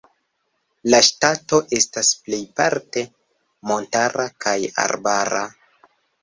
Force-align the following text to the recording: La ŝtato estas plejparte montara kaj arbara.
La 0.93 0.99
ŝtato 1.07 1.59
estas 1.79 2.09
plejparte 2.21 3.03
montara 3.73 4.27
kaj 4.47 4.57
arbara. 4.87 5.45